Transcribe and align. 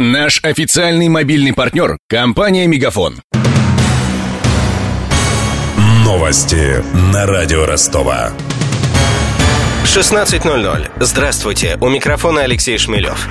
Наш 0.00 0.40
официальный 0.42 1.08
мобильный 1.08 1.52
партнер– 1.52 1.98
компания 2.08 2.66
«Мегафон». 2.66 3.22
Новости 6.04 6.82
на 7.12 7.26
радио 7.26 7.64
Ростова. 7.64 8.32
16.00. 9.84 10.90
Здравствуйте. 10.98 11.78
У 11.80 11.88
микрофона 11.88 12.40
Алексей 12.40 12.76
Шмелев. 12.76 13.28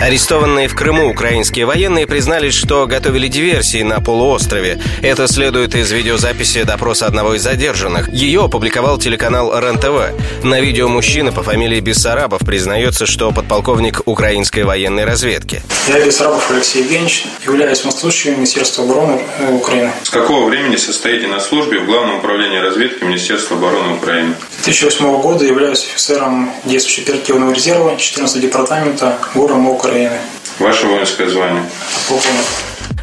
Арестованные 0.00 0.68
в 0.68 0.74
Крыму 0.74 1.08
украинские 1.08 1.64
военные 1.64 2.06
признались, 2.06 2.52
что 2.52 2.86
готовили 2.86 3.28
диверсии 3.28 3.82
на 3.82 4.00
полуострове. 4.00 4.78
Это 5.00 5.26
следует 5.26 5.74
из 5.74 5.90
видеозаписи 5.90 6.64
допроса 6.64 7.06
одного 7.06 7.34
из 7.34 7.42
задержанных. 7.42 8.12
Ее 8.12 8.44
опубликовал 8.44 8.98
телеканал 8.98 9.58
РЕН-ТВ. 9.58 10.44
На 10.44 10.60
видео 10.60 10.88
мужчина 10.88 11.32
по 11.32 11.42
фамилии 11.42 11.80
Бессарабов 11.80 12.40
признается, 12.40 13.06
что 13.06 13.32
подполковник 13.32 14.02
украинской 14.04 14.64
военной 14.64 15.06
разведки. 15.06 15.62
Я 15.88 16.04
Бессарабов 16.04 16.50
Алексей 16.50 16.82
Евгеньевич, 16.82 17.24
являюсь 17.46 17.82
военнослужащим 17.82 18.34
Министерства 18.34 18.84
обороны 18.84 19.22
э, 19.38 19.52
Украины. 19.54 19.92
С 20.02 20.10
какого 20.10 20.46
времени 20.46 20.76
состоите 20.76 21.26
на 21.26 21.40
службе 21.40 21.78
в 21.80 21.86
Главном 21.86 22.18
управлении 22.18 22.58
разведки 22.58 23.02
Министерства 23.02 23.56
обороны 23.56 23.94
Украины? 23.94 24.34
С 24.60 24.64
2008 24.64 25.22
года 25.22 25.44
являюсь 25.44 25.84
офицером 25.84 26.52
действующего 26.64 27.04
оперативного 27.04 27.52
резерва 27.52 27.96
14 27.96 28.42
департамента 28.42 29.18
ГУРМ 29.34 29.68
Украины. 29.86 30.18
Ваше 30.58 30.86
воинское 30.88 31.28
звание? 31.28 31.62
Полковник. 32.08 32.44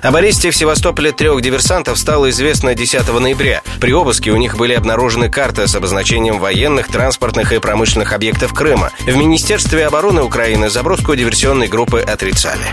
Об 0.01 0.17
аресте 0.17 0.51
в 0.51 0.55
Севастополе 0.55 1.13
трех 1.13 1.41
диверсантов 1.41 1.97
стало 1.97 2.29
известно 2.29 2.75
10 2.75 3.07
ноября. 3.07 3.61
При 3.79 3.93
обыске 3.93 4.31
у 4.31 4.35
них 4.35 4.57
были 4.57 4.73
обнаружены 4.73 5.29
карты 5.29 5.65
с 5.65 5.75
обозначением 5.75 6.39
военных, 6.39 6.89
транспортных 6.89 7.53
и 7.53 7.59
промышленных 7.59 8.11
объектов 8.11 8.53
Крыма. 8.53 8.91
В 8.99 9.15
Министерстве 9.15 9.87
обороны 9.87 10.23
Украины 10.23 10.69
заброску 10.69 11.15
диверсионной 11.15 11.69
группы 11.69 12.01
отрицали. 12.01 12.65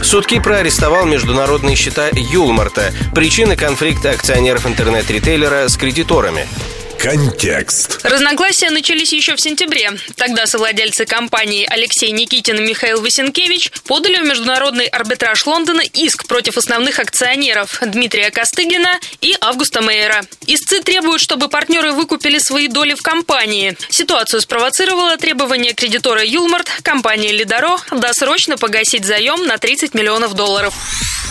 Судки 0.00 0.40
проарестовал 0.40 1.04
международные 1.04 1.76
счета 1.76 2.08
Юлмарта. 2.10 2.90
Причины 3.14 3.56
конфликта 3.56 4.12
акционеров 4.12 4.66
интернет-ритейлера 4.66 5.68
с 5.68 5.76
кредиторами. 5.76 6.46
Контекст. 7.02 7.98
Разногласия 8.04 8.70
начались 8.70 9.12
еще 9.12 9.34
в 9.34 9.40
сентябре. 9.40 9.90
Тогда 10.14 10.46
совладельцы 10.46 11.04
компании 11.04 11.66
Алексей 11.68 12.12
Никитин 12.12 12.58
и 12.58 12.62
Михаил 12.62 13.02
Васенкевич 13.02 13.72
подали 13.88 14.18
в 14.18 14.24
международный 14.24 14.86
арбитраж 14.86 15.44
Лондона 15.44 15.80
иск 15.80 16.28
против 16.28 16.56
основных 16.58 17.00
акционеров 17.00 17.80
Дмитрия 17.84 18.30
Костыгина 18.30 19.00
и 19.20 19.34
Августа 19.40 19.82
Мейера. 19.82 20.22
Истцы 20.46 20.80
требуют, 20.80 21.20
чтобы 21.20 21.48
партнеры 21.48 21.90
выкупили 21.90 22.38
свои 22.38 22.68
доли 22.68 22.94
в 22.94 23.02
компании. 23.02 23.76
Ситуацию 23.90 24.40
спровоцировало 24.40 25.16
требование 25.16 25.72
кредитора 25.72 26.24
Юлмарт, 26.24 26.70
компании 26.84 27.32
Лидоро, 27.32 27.78
досрочно 27.90 28.56
погасить 28.56 29.04
заем 29.04 29.44
на 29.44 29.58
30 29.58 29.94
миллионов 29.94 30.34
долларов. 30.34 30.72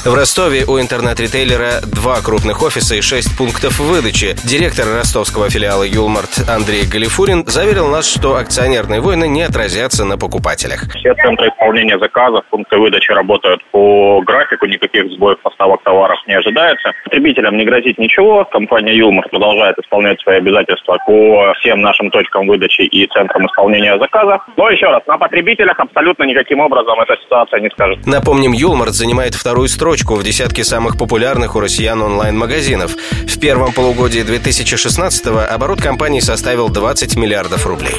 В 0.03 0.16
Ростове 0.16 0.66
у 0.66 0.81
интернет-ритейлера 0.81 1.73
два 1.85 2.21
крупных 2.21 2.63
офиса 2.63 2.95
и 2.95 3.02
шесть 3.02 3.38
пунктов 3.38 3.77
выдачи. 3.80 4.35
Директор 4.44 4.88
ростовского 4.88 5.47
филиала 5.47 5.83
Юлмарт 5.83 6.49
Андрей 6.49 6.89
Галифурин 6.91 7.45
заверил 7.45 7.88
нас, 7.88 8.09
что 8.09 8.35
акционерные 8.35 8.99
войны 8.99 9.27
не 9.27 9.44
отразятся 9.44 10.03
на 10.03 10.17
покупателях. 10.17 10.89
Все 10.95 11.13
центры 11.13 11.49
исполнения 11.49 11.99
заказов, 11.99 12.44
пункты 12.49 12.77
выдачи 12.77 13.11
работают 13.11 13.61
по 13.69 14.22
графику, 14.25 14.66
никаких 14.66 15.05
сбоев 15.11 15.39
поставок 15.44 15.83
товаров 15.83 16.17
не 16.25 16.33
ожидается. 16.33 16.94
Потребителям 17.03 17.55
не 17.55 17.66
грозит 17.66 17.99
ничего. 17.99 18.44
Компания 18.45 18.95
Юлмарт 18.95 19.29
продолжает 19.29 19.77
исполнять 19.77 20.19
свои 20.22 20.38
обязательства 20.38 20.97
по 21.05 21.53
всем 21.59 21.79
нашим 21.81 22.09
точкам 22.09 22.47
выдачи 22.47 22.81
и 22.81 23.05
центрам 23.05 23.45
исполнения 23.45 23.99
заказов. 23.99 24.41
Но 24.57 24.67
еще 24.67 24.88
раз, 24.88 25.05
на 25.05 25.19
потребителях 25.19 25.79
абсолютно 25.79 26.23
никаким 26.23 26.59
образом 26.59 26.99
эта 27.02 27.22
ситуация 27.22 27.59
не 27.59 27.69
скажет. 27.69 27.99
Напомним, 28.07 28.53
Юлмарт 28.53 28.94
занимает 28.94 29.35
вторую 29.35 29.67
строчку 29.67 29.91
в 29.92 30.23
десятке 30.23 30.64
самых 30.64 30.97
популярных 30.97 31.56
у 31.56 31.59
россиян 31.59 32.02
онлайн-магазинов. 32.02 32.95
В 33.28 33.39
первом 33.39 33.73
полугодии 33.73 34.22
2016-го 34.22 35.39
оборот 35.39 35.81
компании 35.81 36.22
составил 36.22 36.69
20 36.69 37.18
миллиардов 37.18 37.68
рублей. 37.68 37.96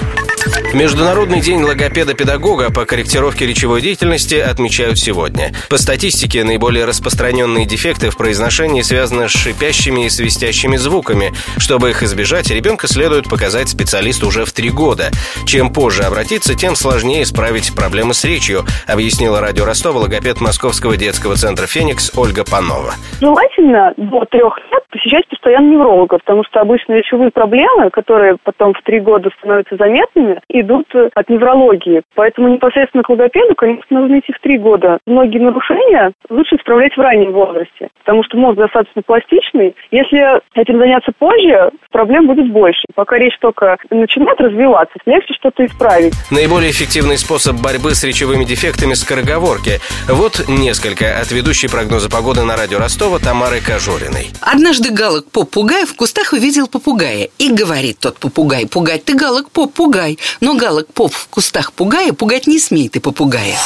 Международный 0.75 1.41
день 1.41 1.63
логопеда-педагога 1.63 2.73
по 2.73 2.87
корректировке 2.87 3.47
речевой 3.47 3.83
деятельности 3.83 4.37
отмечают 4.37 4.99
сегодня. 4.99 5.53
По 5.69 5.77
статистике, 5.77 6.45
наиболее 6.45 6.87
распространенные 6.87 7.67
дефекты 7.67 8.11
в 8.11 8.17
произношении 8.17 8.81
связаны 8.83 9.29
с 9.29 9.33
шипящими 9.33 10.07
и 10.07 10.09
свистящими 10.09 10.77
звуками. 10.77 11.33
Чтобы 11.59 11.91
их 11.91 12.03
избежать, 12.03 12.51
ребенка 12.51 12.89
следует 12.89 13.29
показать 13.29 13.69
специалисту 13.69 14.29
уже 14.29 14.45
в 14.45 14.53
три 14.53 14.71
года. 14.71 15.11
Чем 15.47 15.73
позже 15.73 16.05
обратиться, 16.05 16.55
тем 16.55 16.75
сложнее 16.75 17.23
исправить 17.23 17.75
проблемы 17.75 18.15
с 18.15 18.25
речью, 18.25 18.65
объяснила 18.87 19.41
радио 19.41 19.65
Ростова 19.65 20.01
логопед 20.01 20.41
Московского 20.41 20.97
детского 20.97 21.37
центра 21.37 21.67
«Феникс» 21.67 22.13
Ольга 22.17 22.45
Панова. 22.45 22.95
Желательно 23.21 23.93
до 23.97 24.25
трех 24.25 24.59
лет 24.71 24.83
посещать 24.91 25.27
постоянно 25.29 25.71
невролога, 25.71 26.19
потому 26.19 26.45
что 26.45 26.61
обычно 26.61 26.93
речевые 26.93 27.31
проблемы, 27.31 27.91
которые 27.91 28.37
потом 28.43 28.75
в 28.75 28.83
три 28.83 29.01
года 29.01 29.31
становятся 29.39 29.77
заметными, 29.77 30.41
идут 30.49 30.87
от 31.15 31.29
неврологии. 31.29 32.03
Поэтому 32.15 32.49
непосредственно 32.49 33.03
к 33.03 33.11
логопеду, 33.11 33.55
конечно, 33.55 34.01
нужно 34.01 34.19
идти 34.19 34.33
в 34.33 34.41
три 34.41 34.59
года. 34.59 34.99
Многие 35.07 35.39
нарушения 35.39 36.13
лучше 36.29 36.57
исправлять 36.57 36.97
в 36.97 37.01
раннем 37.01 37.33
возрасте, 37.33 37.89
потому 37.99 38.23
что 38.25 38.37
мозг 38.37 38.59
достаточно 38.59 39.03
пластичный. 39.03 39.75
Если 39.91 40.41
этим 40.55 40.79
заняться 40.79 41.13
позже, 41.19 41.71
проблем 41.91 42.27
будет 42.27 42.51
больше. 42.53 42.85
Пока 42.95 43.19
речь 43.19 43.37
только 43.41 43.77
начинает 43.91 44.41
развиваться, 44.41 44.95
легче 45.07 45.35
что-то 45.35 45.65
исправить. 45.67 46.15
Наиболее 46.31 46.71
эффективный 46.71 47.19
способ 47.19 47.57
борьбы 47.63 47.95
с 47.95 48.05
речевыми 48.05 48.45
дефектами– 48.45 48.95
скороговорки. 49.03 49.81
Вот 50.09 50.45
несколько 50.49 51.21
от 51.21 51.31
ведущей 51.33 51.69
прогноза 51.69 52.11
погоды 52.11 52.43
на 52.43 52.57
радио 52.57 52.79
Ростова 52.79 53.19
Тамары 53.19 53.61
Кожуриной. 53.61 54.31
Однажды 54.41 54.93
галок-попугай 54.93 55.85
в 55.85 55.97
кустах 55.97 56.33
увидел 56.33 56.69
попугая. 56.69 57.29
И 57.39 57.53
говорит 57.53 57.99
тот 58.01 58.19
попугай, 58.19 58.67
пугать 58.67 59.05
ты 59.05 59.15
галок-попугай. 59.15 60.19
Но 60.41 60.55
галок-поп 60.55 61.15
в 61.15 61.27
кустах 61.29 61.73
пугая, 61.73 62.13
пугать 62.13 62.47
не 62.47 62.59
смей 62.59 62.89
ты 62.89 63.01
попугая. 63.01 63.59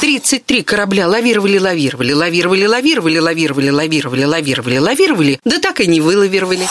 33 0.00 0.62
корабля 0.62 1.08
лавировали, 1.08 1.58
лавировали, 1.58 2.12
лавировали, 2.12 2.66
лавировали, 2.66 3.18
лавировали, 3.18 3.70
лавировали, 3.70 4.24
лавировали, 4.24 4.78
лавировали, 4.78 5.40
да 5.44 5.58
так 5.58 5.80
и 5.80 5.86
не 5.86 6.00
вылавировали. 6.00 6.68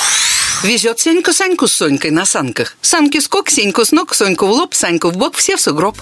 Везет 0.64 1.00
Сенька 1.00 1.34
Саньку 1.34 1.68
с 1.68 1.74
Сонькой 1.74 2.12
на 2.12 2.26
санках. 2.26 2.78
Санки 2.82 3.20
скок, 3.20 3.50
Сеньку 3.50 3.84
с 3.84 3.92
ног, 3.92 4.14
Соньку 4.14 4.46
в 4.46 4.52
лоб, 4.52 4.74
Саньку 4.74 5.10
в 5.10 5.18
бок, 5.18 5.36
все 5.36 5.58
в 5.58 5.62
сугроб. 5.62 5.98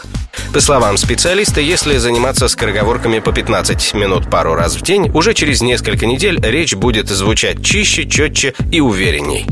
По 0.53 0.59
словам 0.59 0.97
специалиста, 0.97 1.62
если 1.62 1.97
заниматься 1.97 2.47
скороговорками 2.47 3.20
по 3.20 3.31
15 3.31 3.96
минут 3.96 4.30
пару 4.30 4.53
раз 4.53 4.75
в 4.75 4.81
день, 4.81 5.09
уже 5.16 5.34
через 5.34 5.62
несколько 5.62 6.06
недель 6.06 6.40
речь 6.44 6.75
будет 6.75 7.09
звучать 7.09 7.66
чище, 7.66 8.08
четче 8.08 8.53
и 8.72 8.81
уверенней. 8.81 9.47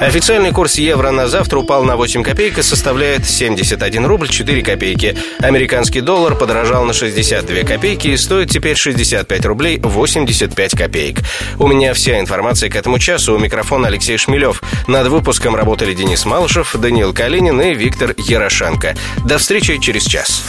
Официальный 0.00 0.50
курс 0.50 0.76
евро 0.76 1.10
на 1.10 1.28
завтра 1.28 1.58
упал 1.58 1.84
на 1.84 1.94
8 1.94 2.22
копеек 2.22 2.56
и 2.56 2.62
составляет 2.62 3.26
71 3.26 4.06
рубль 4.06 4.28
4 4.28 4.62
копейки. 4.62 5.14
Американский 5.40 6.00
доллар 6.00 6.34
подорожал 6.36 6.86
на 6.86 6.94
62 6.94 7.64
копейки 7.64 8.08
и 8.08 8.16
стоит 8.16 8.48
теперь 8.50 8.76
65 8.76 9.44
рублей 9.44 9.78
85 9.78 10.72
копеек. 10.72 11.18
У 11.58 11.66
меня 11.66 11.92
вся 11.92 12.18
информация 12.18 12.70
к 12.70 12.76
этому 12.76 12.98
часу. 12.98 13.34
У 13.34 13.38
микрофона 13.38 13.88
Алексей 13.88 14.16
Шмелев. 14.16 14.62
Над 14.86 15.08
выпуском 15.08 15.54
работали 15.54 15.92
Денис 15.92 16.24
Малышев, 16.24 16.74
Даниил 16.74 17.12
Калинин 17.12 17.60
и 17.60 17.74
Виктор 17.74 18.14
Ярошенко. 18.16 18.96
До 19.26 19.36
встречи 19.36 19.78
через 19.78 20.04
час. 20.04 20.42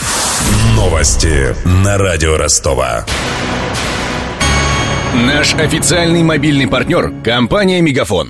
Новости 0.75 1.53
на 1.65 1.97
радио 1.97 2.37
Ростова. 2.37 3.05
Наш 5.13 5.53
официальный 5.55 6.23
мобильный 6.23 6.67
партнер– 6.67 7.11
компания 7.25 7.81
«Мегафон». 7.81 8.29